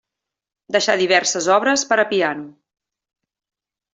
[0.75, 2.47] Deixà diverses obres per a piano.